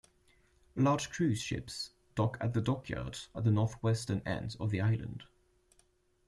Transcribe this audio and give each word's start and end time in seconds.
Large 0.75 1.11
cruise 1.11 1.39
ships 1.39 1.91
dock 2.15 2.35
at 2.41 2.55
the 2.55 2.59
Dockyard 2.61 3.19
at 3.35 3.43
the 3.43 3.51
northwestern 3.51 4.23
end 4.25 4.55
of 4.59 4.71
the 4.71 4.81
island. 4.81 5.25